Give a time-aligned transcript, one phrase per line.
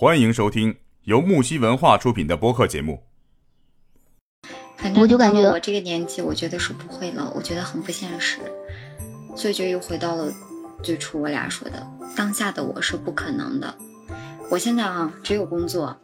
[0.00, 3.02] 欢迎收听由木西文化出品的播客节目。
[4.78, 8.38] 反正我就感觉我这个年纪，我觉得是不会了，我觉得很不现实，
[9.36, 10.32] 所以就又回到了
[10.82, 11.86] 最初我俩说的，
[12.16, 13.76] 当下的我是不可能的。
[14.50, 15.94] 我现在啊，只有工作。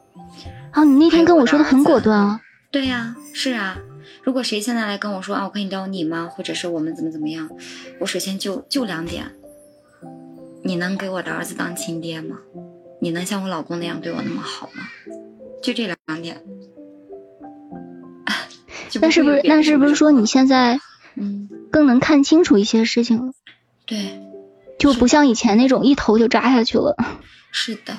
[0.73, 2.39] 啊，你那天跟我说的很果断啊。
[2.71, 3.79] 对呀、是啊。
[4.23, 6.29] 如果谁现在来跟我说啊，我可以撩你吗？
[6.31, 7.49] 或者是我们怎么怎么样？
[8.01, 9.25] 我首先就就两点，
[10.63, 12.37] 你能给我的儿子当亲爹吗？
[13.07, 14.83] 你能像我老公那样对我那么好吗？
[15.63, 16.43] 就这两点。
[19.01, 20.81] 那是不是那是不是说你现在
[21.15, 23.33] 嗯，更能看清楚一些事情了？
[23.87, 24.21] 对，
[24.77, 26.97] 就不像以前那种一头就扎下去了。
[27.53, 27.97] 是的，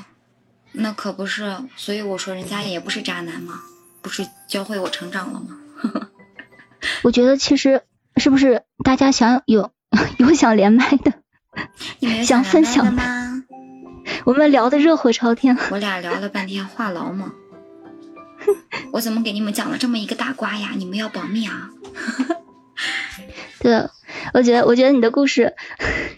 [0.74, 3.62] 那可不是，所以我说人家也不是渣男嘛，
[4.02, 6.10] 不是教会我成长了吗？
[7.04, 7.84] 我觉得其实
[8.18, 9.72] 是不是大家想有
[10.20, 11.14] 有想连麦的，
[12.02, 13.24] 想想分享的的吗？
[14.26, 15.58] 我们聊的热火朝天。
[15.72, 17.34] 我俩聊了半天话痨嘛，
[18.94, 20.72] 我怎么给你们讲了这么一个大瓜呀？
[20.76, 21.70] 你们要保密啊！
[23.60, 23.88] 对，
[24.34, 25.56] 我觉得我觉得你的故事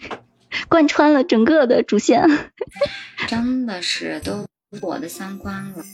[0.68, 2.28] 贯穿了整个的主线。
[3.26, 4.46] 真的是都
[4.80, 5.84] 我的三观了，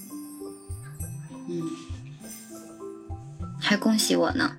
[1.48, 1.62] 嗯，
[3.60, 4.56] 还恭喜我呢，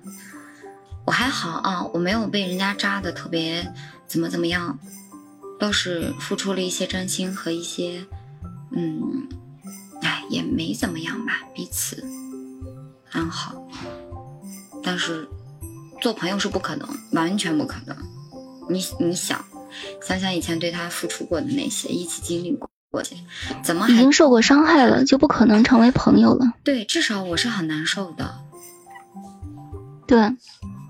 [1.06, 3.72] 我还好啊，我没有被人家扎的特别
[4.06, 4.78] 怎么怎么样，
[5.58, 8.04] 倒是付出了一些真心和一些，
[8.72, 9.28] 嗯，
[10.02, 12.04] 哎，也没怎么样吧，彼此
[13.10, 13.66] 安好，
[14.82, 15.28] 但是
[16.00, 17.96] 做朋友是不可能，完全不可能。
[18.70, 19.44] 你你想，
[20.06, 22.52] 想想以前对他付出过的那些，一起经历
[22.90, 23.16] 过的，
[23.64, 26.52] 怎么已经受过伤害了，就不可能成为朋友了。
[26.62, 26.84] 对？
[26.84, 28.36] 至少我是很难受的。
[30.06, 30.18] 对，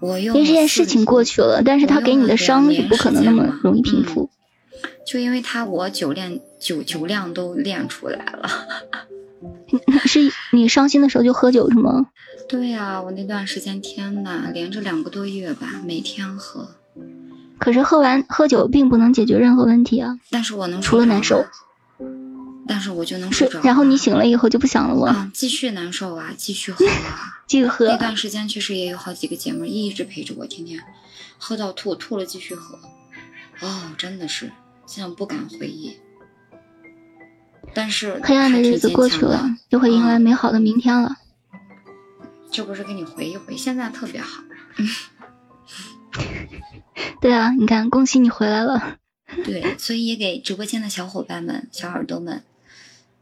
[0.01, 4.29] 我用因为这件事情过去了，但是他给你的伤就不可能那么容易平复。
[5.05, 8.49] 就因为他，我酒量酒酒量都练出来了。
[10.07, 10.21] 是
[10.53, 12.07] 你伤心的时候就喝酒是吗？
[12.49, 16.71] 对呀、我那段时间天呐，连着两个多月吧，每天喝，
[17.59, 21.45] 可是喝完喝酒并不能解决任何问题啊，但是我能除了难受
[22.67, 23.61] 但是我就能睡着。。
[23.63, 25.07] 然后你醒了以后就不想了我？
[25.07, 27.37] 啊，继续难受啊，继续喝啊。
[27.49, 27.97] 继续喝那。
[27.97, 30.83] 段时间确实也有好几个姐妹一直陪着我，天天
[31.39, 32.79] 喝到吐，吐了继续喝。
[33.61, 34.51] 哦，真的是，
[34.89, 35.97] 现在不敢回忆。
[37.75, 41.19] 但是黑暗的日子过去了，就会迎来嗯美好的明天了。
[42.51, 44.43] 这不是给你回一回，现在特别好。
[47.21, 48.97] 对啊，你看，恭喜你回来了。
[49.45, 52.43] 对，所以也给直播间的小伙伴们、小耳朵们，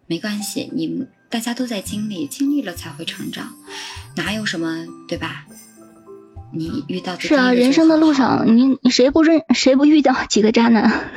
[0.06, 3.52] 没关系，你们大家都在经历，经历了才会成长，
[4.14, 5.46] 哪有什么对吧？
[6.52, 11.10] 你遇到的是啊，人生的路上，你你谁不认谁不遇到几个渣男？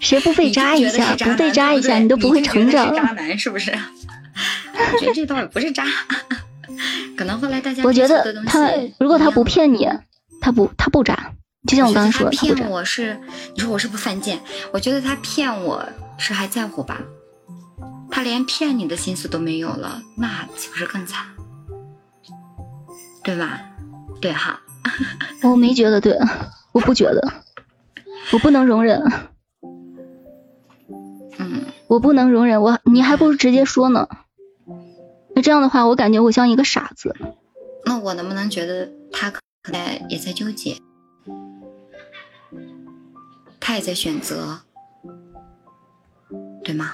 [0.00, 1.14] 谁不被扎一下？
[1.16, 3.00] 不被扎一下，你都不会成长是。
[3.00, 3.70] 渣男是不是？
[4.92, 5.84] 我觉得这倒也不是渣，
[7.16, 8.70] 可能后来大家我觉得他
[9.00, 9.88] 如果他不骗你，
[10.40, 11.32] 他不他不渣，
[11.66, 12.70] 就像我刚刚说的，骗。
[12.70, 13.18] 我是，
[13.54, 14.40] 你说我是不是犯贱？
[14.72, 15.84] 我觉得他骗我
[16.16, 17.00] 是还在乎吧，
[18.10, 21.26] 他连骗你的心思都没有了，那岂不是更惨？
[23.24, 23.60] 对吧？
[24.20, 24.60] 对哈，
[25.42, 26.16] 我没觉得对，
[26.72, 27.32] 我不觉得，
[28.32, 29.12] 我不能容忍，嗯，
[31.88, 34.08] 我不能容忍，我你还不如直接说呢。
[35.34, 37.16] 那这样的话，我感觉我像一个傻子。
[37.84, 39.40] 那我能不能觉得他可
[39.72, 40.76] 能也在纠结，
[43.58, 44.60] 他也在选择，
[46.62, 46.92] 对吗？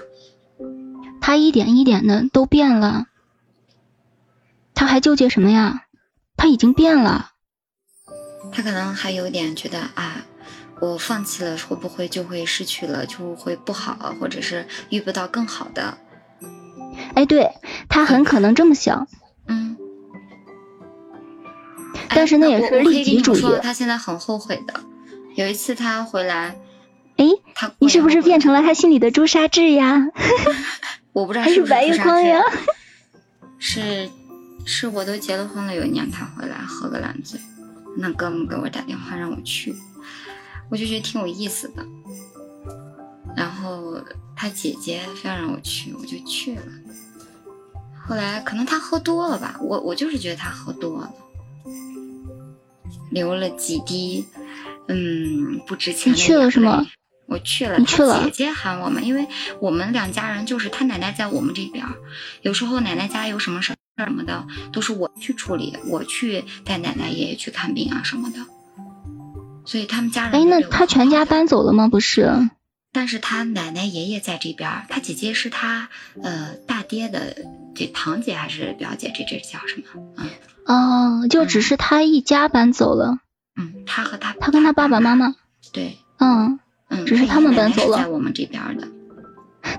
[1.21, 3.06] 他一点一点的都变了，
[4.75, 5.87] 他还纠结什么呀？
[6.37, 7.31] 他已经变了。
[8.53, 10.26] 他可能还有点觉得啊，
[10.80, 15.98] 我放弃了会不会就会失去了，就会不好，或者是遇不到更好的。
[17.14, 17.50] 哎，对
[17.88, 19.06] 他很可能这么想，
[19.46, 19.76] 嗯，
[22.08, 24.74] 但是那也是哎我我可以利己主义他现在很后悔的。
[25.36, 26.56] 有一次他回来，
[27.16, 28.62] 哎，他你是不是变成了？
[28.62, 30.06] 他心里的朱砂痣呀？
[31.12, 32.40] 我不知道还是不是朱砂痣月光呀？
[33.58, 34.10] 是
[34.66, 37.40] 是，我都结了婚了，有一年他回来喝个烂醉，
[37.96, 39.75] 那哥们给我打电话让我去，
[40.70, 41.84] 我就觉得挺有意思的。
[43.37, 44.00] 然后
[44.37, 46.62] 他姐姐非要让我去，我就去了。
[48.06, 51.11] 后来可能他喝多了吧，我我就是觉得他喝多了，
[53.11, 54.26] 流了几滴，
[54.88, 56.87] 嗯，不值钱的你去了是吗？
[57.26, 59.26] 我去了，你去了他姐姐喊我们，因为
[59.58, 61.84] 我们两家人就是他奶奶在我们这边，
[62.43, 68.38] 有时候奶奶家有什么事儿什么的，都是我去处理，我去带奶奶爷爷去看病啊什么的。
[69.64, 71.88] 所以他们家人哎，那他全家搬走了吗？
[71.88, 72.31] 不是，
[72.93, 75.88] 但是他奶奶爷爷在这边，他姐姐是他
[76.22, 77.37] 呃大爹的
[77.75, 79.12] 这堂姐还是表姐？
[79.14, 79.84] 这这叫什么？
[80.16, 80.28] 嗯
[80.66, 83.19] 哦，就只是他一家搬走了，
[83.56, 85.34] 嗯，他和他他跟他爸爸妈妈，
[85.72, 86.58] 对，嗯，
[86.88, 88.88] 嗯，只是他们搬走了在我们这边的。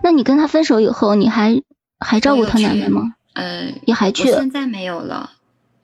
[0.04, 1.62] 那你跟他分手以后，你还
[2.00, 3.14] 还照顾他奶奶吗？
[3.34, 4.38] 呃，也还去我？
[4.38, 5.32] 现在没有了，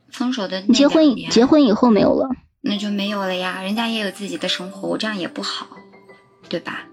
[0.10, 2.30] 分手的你结婚结婚以后没有了？
[2.62, 5.68] 那就没有了呀，人家也有自己的生活，我这样也不好，
[6.48, 6.86] 对吧？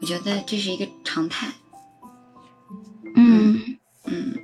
[0.00, 1.52] 我觉得这是一个常态。
[3.16, 4.34] 嗯，嗯，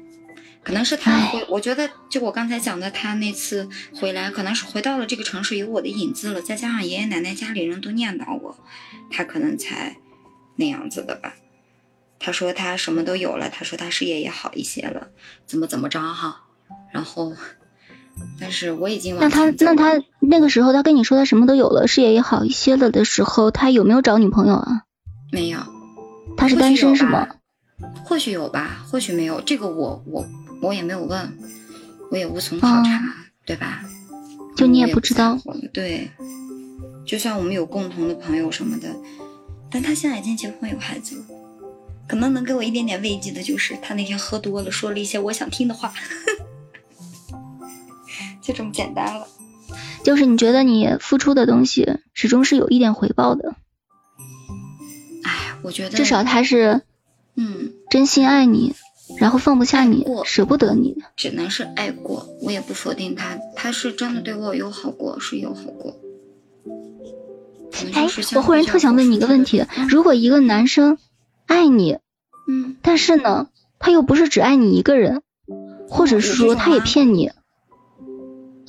[0.62, 8.64] 可能是他唉回，我觉得就我刚才讲的，他那次回来，可能是回到了这个城市有我的影子了，再加上爷爷奶奶家里人都念叨我，
[9.10, 9.96] 他可能才
[10.56, 11.34] 那样子的吧。
[12.18, 15.10] 他说他什么都有了，他说他事业也好一些了，
[15.46, 16.44] 怎么怎么着哈。
[16.92, 17.34] 然后，
[18.38, 24.82] 但是我已经那他那他那个时候他跟你说他什么都有了，事业也好一些了的时候，他有没有找女朋友啊？
[25.32, 25.58] 没有，
[26.36, 27.28] 他是单身是吗？
[28.04, 30.26] 或许有吧，或许没有，这个我我
[30.60, 31.32] 我也没有问，
[32.10, 33.02] 我也无从考察，哦
[33.46, 33.82] 对吧？
[34.56, 35.38] 就你也不知道
[35.72, 36.10] 对，
[37.06, 38.88] 就算我们有共同的朋友什么的，
[39.70, 41.24] 但他现在已经结婚有孩子了，
[42.08, 45.92] 可能能给我一点点慰藉的就是他那天喝多了，说了一些我想听的话，
[48.50, 49.26] 就这么简单了。
[50.02, 53.54] 就是你觉得你付出的东西始终是有一点回报的，
[55.22, 56.82] 哎，我觉得至少他是
[57.36, 58.74] 嗯，真心爱你，
[59.18, 60.96] 然后放不下你，舍不得你。
[61.16, 65.96] 只能是爱过，我也不否定他，他是真的对我有好过，是有好过。
[67.94, 70.98] 哎我忽然特想问你一个问题：嗯如果一个男生
[71.46, 71.98] 爱你，
[72.48, 73.48] 嗯，但是呢，
[73.78, 75.22] 他又不是只爱你一个人，
[75.88, 77.30] 或者是说他也骗你，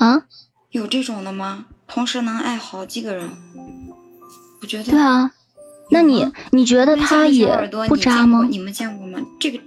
[0.01, 0.23] 啊？
[0.71, 1.65] 有这种的吗？
[1.87, 3.29] 同时能爱好几个人？
[4.61, 5.31] 我觉得对啊，
[5.91, 8.41] 那你你觉得他也不渣吗？
[8.43, 9.19] 你你们见过吗？
[9.39, 9.59] 这个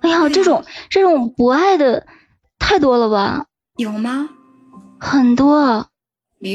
[0.00, 2.06] 哎呀，这种这种不爱的
[2.58, 3.46] 太多了吧，
[3.76, 4.30] 有吗？
[4.98, 5.86] 很多。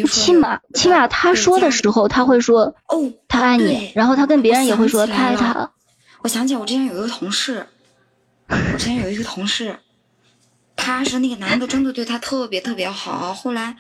[0.10, 5.70] 起码起码他说的时候，他会说哦，他爱你，然后他跟别人也会说他爱他。
[6.24, 7.68] 我想起来，我之前有一个同事，
[8.50, 9.78] 我之前有一个同事，
[10.86, 13.76] 他是那个男的真的对他特别特别好，后来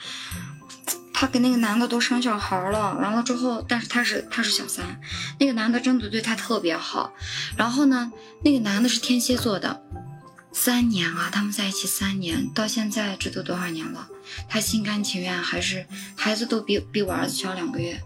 [1.13, 4.83] 他跟那个男的都生小孩了，完了之后，但是他是他是小三，
[5.39, 7.13] 那个男的真的对他特别好，
[7.55, 8.11] 然后呢，
[8.43, 9.83] 那个男的是天蝎座的，
[10.51, 14.07] 三年啊，他们在一起三年，到现在这都多少年了，
[14.49, 15.85] 他心甘情愿，还是
[16.15, 18.01] 孩子都比比我儿子小两个月。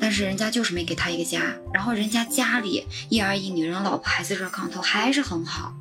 [0.00, 1.40] 但是人家就是没给他一个家，
[1.72, 5.72] 然后人家家里一儿一女，人老婆孩子热炕头还是很好。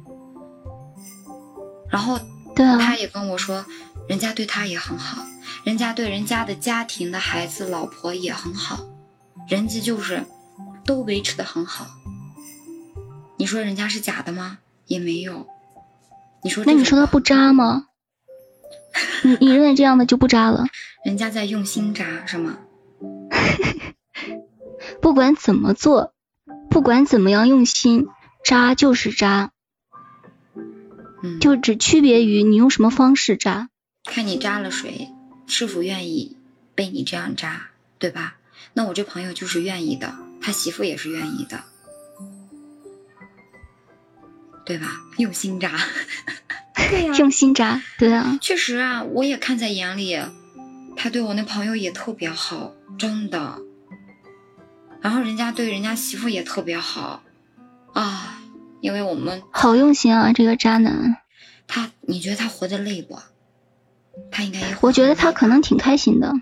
[1.90, 2.20] 然后
[2.56, 3.66] 对啊，他也跟我说，
[4.08, 5.26] 人家对他也很好，
[5.64, 8.86] 人家对人家的家庭的孩子、老婆也很好，
[9.48, 10.24] 人家就是
[10.86, 11.88] 都维持的很好。
[13.38, 14.60] 你说人家是假的吗？
[14.86, 15.48] 也没有。
[16.44, 17.88] 你说那你说他不渣吗？
[19.24, 20.66] 你你认为这样的就不渣了？
[21.04, 22.58] 人家在用心渣是吗？
[25.02, 26.14] 不管怎么做，
[26.70, 28.08] 不管怎么样用心，
[28.44, 29.52] 渣就是渣，
[31.24, 33.70] 嗯，就只区别于你用什么方式扎。
[34.04, 35.10] 看你扎了谁，
[35.48, 36.38] 是否愿意
[36.76, 38.36] 被你这样扎，对吧？
[38.74, 41.64] 那我这朋友就是愿意的，他媳妇也是愿意的，
[44.66, 45.02] 对吧？
[45.18, 45.72] 用心扎，
[46.90, 50.20] 对呀、用心扎，对啊，确实啊，我也看在眼里，
[50.98, 53.60] 他对我那朋友也特别好，真的。
[55.02, 57.24] 然后人家对人家媳妇也特别好
[57.94, 58.42] 啊，
[58.84, 61.16] 因为我们好用心啊，这个渣男。
[61.68, 63.18] 他，你觉得他活得累不？
[64.30, 66.34] 他应该也活我觉得他可能挺开心的。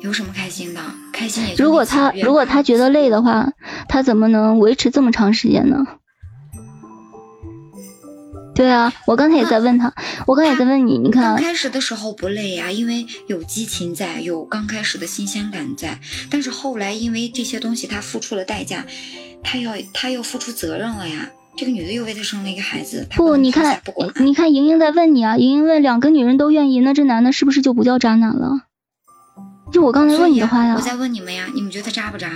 [0.00, 0.80] 有什么开心的？
[1.12, 3.52] 开心也如果他如果他觉得累的话，
[3.86, 5.84] 他怎么能维持这么长时间呢？
[8.54, 9.92] 对啊，我刚才也在问他，
[10.26, 16.00] 我刚才也在问你，你看啊，刚开始的时候不累呀、因为有激情在，有刚开始的新鲜感在。
[16.30, 18.86] 但是后来因为这些东西，他付出了代价，
[19.42, 21.30] 他要他要付出责任了呀。
[21.54, 28.62] 这个女的又为他生了一个孩子，不，你看不，你看莹莹在问你啊，莹莹问两个女人都愿意，那这男的是不是就不叫渣男了？
[29.70, 32.30] 就我刚才问你的话呀我，在问你们呀，你们觉得他渣不渣？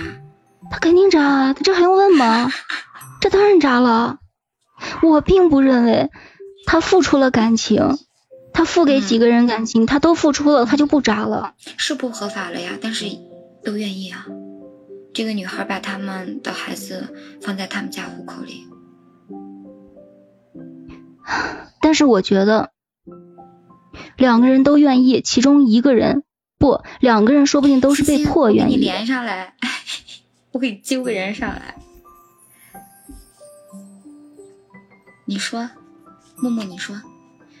[0.69, 2.51] 他肯定渣啊，这还用问吗？
[3.19, 4.19] 这当然渣了。
[5.01, 6.11] 我并不认为
[6.67, 7.97] 他付出了感情，
[8.53, 11.55] 他付给几个人感情，他都付出了，他就不渣了。
[11.77, 13.05] 是不合法了呀，但是
[13.63, 14.27] 都愿意啊。
[15.17, 18.67] 这个女孩把他们的孩子放在他们家户口里，
[21.81, 22.69] 但是我觉得
[24.15, 26.21] 两个人都愿意，其中一个人
[26.59, 28.81] 不，两个人说不定都是被迫愿意你。
[28.81, 29.55] 连上来。
[30.53, 31.73] 我给你揪个人上来。
[35.25, 35.67] 你说，
[36.35, 36.95] 木木，你说，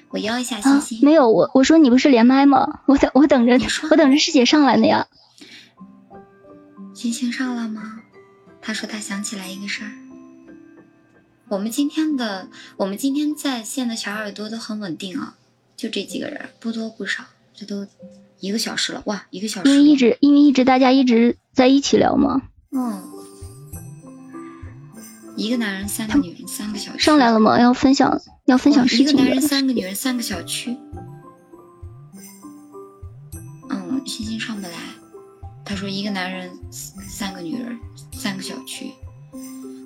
[0.09, 0.99] 我邀一下欣欣。
[0.99, 2.81] 啊、没有，我我说你不是连麦吗？
[2.85, 3.57] 我等我等着，
[3.89, 5.07] 我等着师姐上来呢呀。
[6.97, 8.01] 欣欣上了吗？
[8.59, 9.91] 他说他想起来一个事儿。
[11.47, 15.35] 我们今天的我们今天在线的小耳朵都很稳定啊，
[15.75, 17.23] 就这几个人，不多不少，
[17.53, 17.85] 这都
[18.39, 19.69] 一个小时了哇，一个小时。
[19.69, 22.41] 因为一直因为一直大家一直在一起聊嘛。
[22.71, 23.03] 嗯。
[25.35, 26.97] 一个男人，三个女人，三个小区。
[26.97, 27.61] 上来了吗？
[27.61, 30.75] 要分享要分享事情一个男人，三个女人，三个小区。
[33.69, 34.46] 嗯，欣欣上不来。
[35.67, 37.77] 他说一个男人，三个女人，
[38.13, 38.93] 三个小区。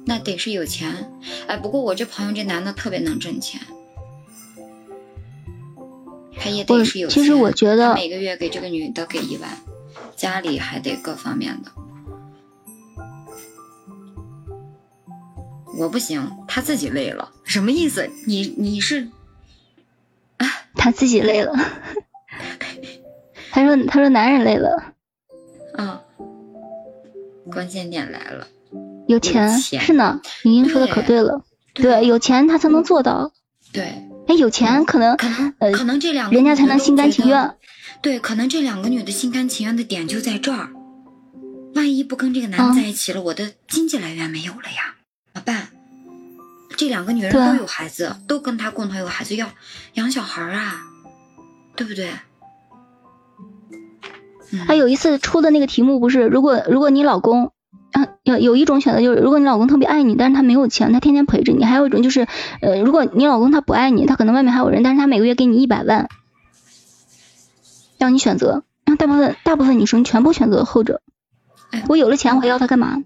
[0.06, 1.12] 那得是有钱，
[1.48, 3.60] 哎，不过我这朋友这男的特别能挣钱，
[6.38, 7.24] 他也得是有钱。
[7.24, 9.50] 其实我觉得每个月给这个女的给一万，
[10.16, 11.72] 家里还得各方面的。
[15.78, 18.08] 我不行，他自己累了，什么意思？
[18.28, 19.10] 你你是？
[20.38, 20.46] 啊，
[20.76, 21.54] 他自己累了。
[23.52, 24.91] 他说他说男人累了。
[25.78, 26.00] 嗯，
[27.52, 28.48] 关键点来了。
[29.08, 33.32] 有钱是呢，莹莹说的可对了，对，有钱他才能做到。
[33.74, 33.84] 对，
[34.28, 37.56] 哎，有钱可能可能呃，可能这两个人家才能心甘情愿。
[38.02, 40.70] 对，可能这两个女的心甘情愿的点就在这儿。
[41.76, 44.96] 万一不跟这个男的在一起了，我的经济来源没有了呀，
[45.34, 45.70] 怎么办？
[46.78, 49.50] 这两个女人都有孩子，都跟他共同有孩子，要
[49.94, 50.82] 养小孩啊，
[51.76, 52.10] 对不对？
[54.68, 57.52] 他有一次出的那个题目不是，如果如果你老公。
[57.92, 62.26] 啊，有有一种选择就是，如果你老公特别爱你，但是他没有钱，他天天陪着你；还有一种就是，
[62.62, 66.08] 呃，如果你老公他不爱你，他可能外面还有人，但是他每个月给你一百万，
[67.98, 68.64] 让你选择。
[68.86, 71.02] 让大部分大部分女生全部选择后者。
[71.90, 73.04] 我有了钱，我还要他干嘛？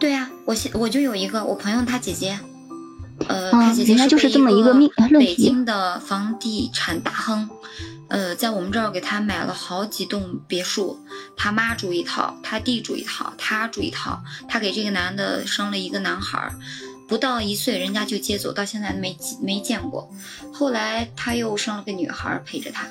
[0.00, 2.38] 对呀，我现我就有一个我朋友他姐姐，
[3.28, 7.50] 呃，他姐姐就是这么一个命北京的房地产大亨。
[8.12, 11.02] 呃，在我们这儿给他买了好几栋别墅，
[11.34, 14.22] 他妈住一套，他弟住一套，他住一套。
[14.46, 16.52] 他给这个男的生了一个男孩，
[17.08, 20.10] 不到一岁人家就接走，到现在没没见过。
[20.52, 22.86] 后来他又生了个女孩陪着他，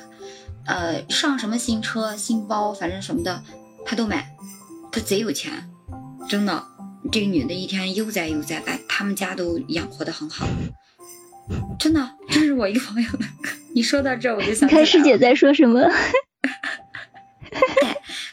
[0.66, 3.44] 呃，上什么新车、新包，反正什么的
[3.86, 4.36] 他都买，
[4.92, 5.70] 他贼有钱，
[6.28, 6.66] 真的。
[7.12, 10.48] 这个女的一天悠哉悠哉，把他们家都养活的很好。
[11.78, 13.26] 真的，这是我一个朋友的。
[13.74, 15.82] 你说到这，我就想，你看师姐在说什么？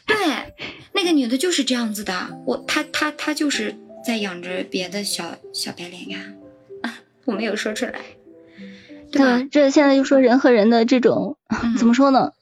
[0.07, 0.55] 对对，
[0.93, 2.41] 那个女的就是这样子的。
[2.47, 6.21] 我她她她就是在养着别的小小白脸呀。
[6.83, 7.95] 啊，我没有说出来。
[9.11, 11.37] 对，这现在就说人和人的这种
[11.79, 12.33] 怎么说呢？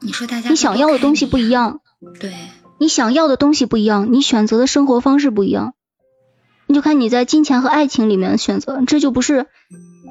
[0.00, 1.80] 你说大家你想要的东西不一样。
[2.20, 2.32] 对。
[2.78, 5.72] 你想要的东西不一样，你选择的生活方式不一样，
[6.66, 9.46] 你就看你在金钱和爱情里面的选择，这就不是。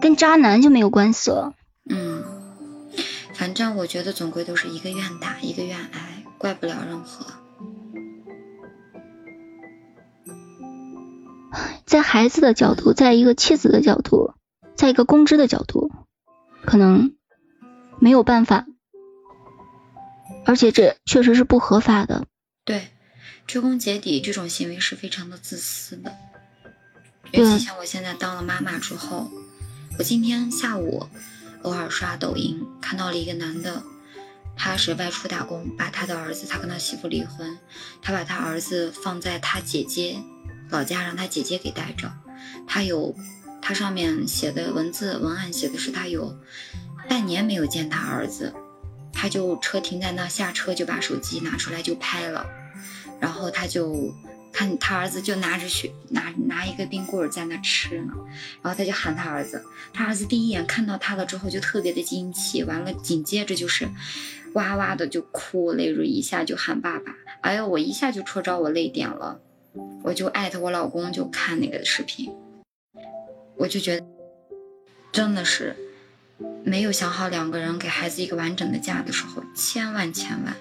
[0.01, 1.53] 跟渣男就没有关系了。
[3.35, 7.25] 嗯，反正我觉得总归都是一个愿打一个愿挨，怪不了任何。
[11.85, 14.33] 在孩子的角度，在一个妻子的角度，
[14.75, 15.91] 在一个公知的角度，
[16.65, 17.13] 可能
[17.99, 18.65] 没有办法，
[20.45, 22.25] 而且这确实是不合法的。
[22.63, 22.87] 对，
[23.45, 26.15] 追根结底，这种行为是非常的自私的。
[27.31, 29.29] 尤其像我现在当了妈妈之后。
[29.97, 31.07] 我今天下午
[31.65, 33.81] 偶尔刷抖音，看到了一个男的，
[34.55, 37.57] 他是外出打工，把他的儿子，他跟他媳妇离婚，
[38.03, 40.17] 他把他儿子放在他姐姐
[40.69, 42.13] 老家，让他姐姐给带着。
[42.67, 43.15] 他有，
[43.63, 46.37] 他上面写的文字文案写的是他有
[47.09, 48.53] 半年没有见他儿子，
[49.11, 52.45] 他就车停在那，下车就把手机拿出来就拍了，
[53.19, 54.13] 然后他就。
[54.55, 58.13] 看他儿子就拿着雪拿拿一个冰棍在那吃呢，
[58.61, 63.89] 然后他就喊他儿子，他儿子第一眼看到他了之后就特别的惊奇，完了紧接着就是
[64.53, 69.41] 哇哇的就哭，泪如一下就喊爸爸，哎呦我一下就戳着我泪点了，
[70.03, 72.31] 我就艾特我老公就看那个视频，
[73.57, 74.05] 我就觉得
[75.11, 75.75] 真的是
[76.63, 80.55] 没有想好两个人给孩子一个完整的家的时候，千万千万。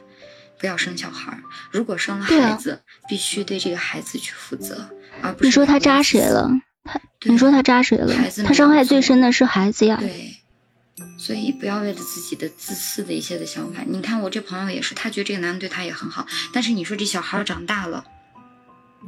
[0.58, 1.38] 不要生小孩，
[1.70, 4.88] 如果生了孩子，必须对这个孩子去负责，
[5.20, 6.50] 而不是你说他扎谁了？
[6.84, 8.14] 他你说他扎谁了？
[8.14, 9.96] 孩子他伤害最深的是孩子呀。
[10.00, 10.36] 对，
[11.18, 13.82] 所以不要为了自己的自私的一些的想法。
[13.86, 18.04] 你看我这朋友也是，他觉得这个男的对他也很好，但是你说这小孩长大了，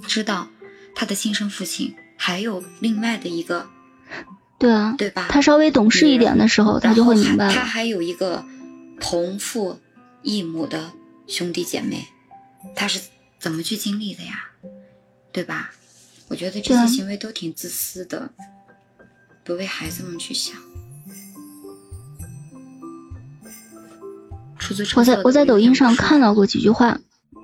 [0.07, 0.49] 知道
[0.95, 3.69] 他的亲生父亲还有另外的一个，
[4.59, 5.27] 对啊，对吧？
[5.29, 7.55] 他稍微懂事一点的时候，他就会明白。
[7.55, 8.45] 他还有一个
[9.01, 9.79] 同父
[10.23, 10.93] 异母的。
[11.27, 12.07] 兄弟姐妹，
[12.75, 13.01] 他是
[13.39, 14.51] 怎么去经历的呀？
[15.33, 15.71] 对吧？
[16.29, 18.31] 我觉得这些行为都挺自私的，
[19.45, 20.57] 不为孩子们去想。
[24.97, 26.99] 我在我在抖音上看到过几句话，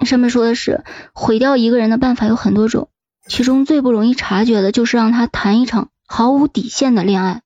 [0.04, 2.88] 上面说的是毁掉一个人的办法有很多种，
[3.28, 7.42] 其中最不容易察觉的就是让他谈一场毫无底线的恋爱。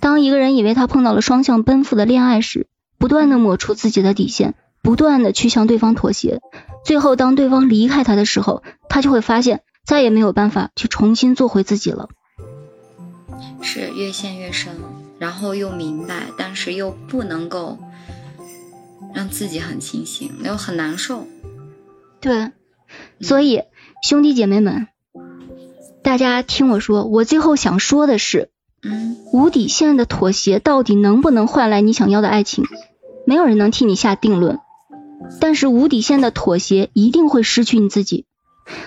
[0.00, 6.40] 当一个人以为他碰到了双向奔赴的恋爱时，不断的抹除自己的底线，不断的去向对方妥协，
[6.84, 12.08] 最后当对方离开他的时候，他就会发现再也没有办法去重新做回自己了。
[13.62, 14.74] 是越陷越深，
[15.18, 17.78] 然后又明白，但是又不能够。
[19.14, 21.26] 让自己很清醒，又很难受。
[22.18, 22.52] 对，
[23.20, 23.64] 所以
[24.02, 24.88] 兄弟姐妹们，
[26.02, 28.48] 大家听我说，我最后想说的是，
[28.82, 32.64] 嗯，无底线的妥协到底能不能换来你想要的爱情？
[33.26, 34.60] 没有人能替你下定论。
[35.40, 38.26] 但是无底线的妥协一定会失去你自己。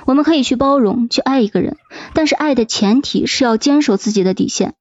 [0.05, 1.77] 我们可以去包容，去爱一个人，
[2.13, 4.73] 但是爱的前提是要坚守自己的底线。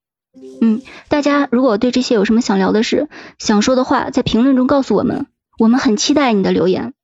[0.60, 3.08] 嗯，大家如果对这些有什么想聊的事、
[3.38, 5.26] 想说的话，在评论中告诉我们。
[5.58, 6.94] 我们很期待你的留言。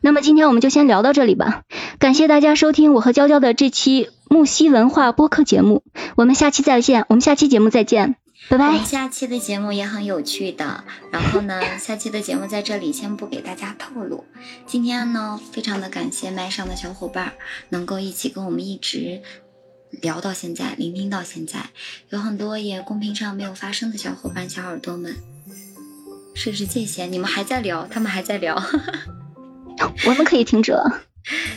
[0.00, 1.62] 那么今天我们就先聊到这里吧。
[2.00, 5.84] 感谢大家收听我和娇娇的这期木西文化播客节目。
[6.16, 8.16] 我们下期再见，我们下期节目再见，
[8.48, 8.78] 拜拜。
[8.84, 10.84] 下期的节目也很有趣的。
[11.10, 14.24] 然后呢， 下期的节目在这里先不给大家透露。
[14.66, 17.32] 今天呢，非常的感谢麦上的小伙伴
[17.70, 19.22] 能够一起跟我们一直
[19.90, 21.70] 聊到现在，聆听到现在。
[22.10, 25.16] 有很多也公屏上没有发声的小伙伴、小耳朵们。
[26.34, 28.56] 设置界限，你们还在聊，他们还在聊，
[30.06, 31.02] 我们可以停止了，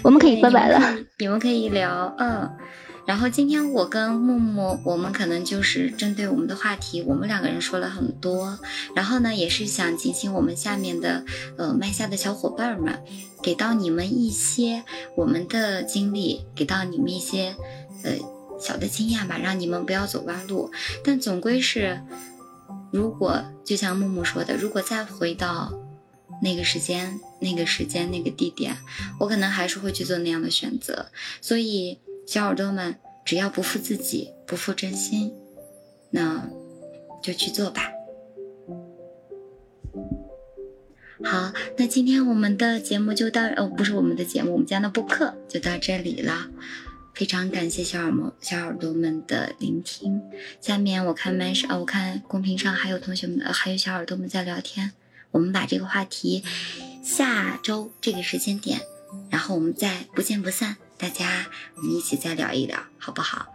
[0.04, 0.98] 我们可以拜拜了。
[1.18, 2.58] 你们可以聊，嗯。
[3.06, 8.60] 然后今天我跟木木，我们可能就是针对我们的话题，我们两个人说了很多。
[8.96, 11.24] 然后呢，也是想提醒我们下面的
[11.58, 13.04] 呃麦下的小伙伴们，
[13.42, 14.84] 给到你们一些
[15.16, 17.56] 我们的经历，给到你们一些
[18.04, 18.14] 呃
[18.60, 20.72] 小的经验吧，让你们不要走弯路。
[21.04, 22.02] 但总归是。
[22.92, 25.74] 如果就像木木说的，如果再回到
[26.42, 28.78] 那个时间、那个时间、那个地点，
[29.20, 31.08] 我可能还是会去做那样的选择。
[31.42, 35.34] 所以，小耳朵们，只要不负自己，不负真心，
[36.10, 36.50] 那
[37.22, 37.92] 就去做吧。
[41.24, 46.50] 好，那今天我们的节目就到，哦，不是我们的节目，我们家的播客就到这里了。
[47.14, 50.22] 非常感谢小耳膜小耳朵们的聆听。
[50.60, 54.92] 下面我看麦上，我看公屏上还有同学们，还有小耳朵们在聊天。
[55.32, 56.44] 我们把这个话题
[57.04, 58.82] 下周这个时间点，
[59.30, 60.78] 然后我们再不见不散。
[60.98, 63.48] 大家我们一起再聊一聊，好不好？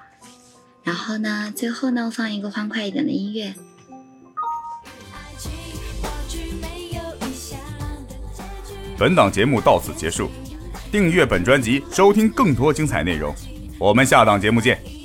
[0.82, 3.54] 然后呢，最后呢，放一个欢快一点的音乐。
[8.98, 10.30] 本档节目到此结束，
[10.92, 13.34] 订阅本专辑，收听更多精彩内容。
[13.78, 14.99] 我们下档节目见。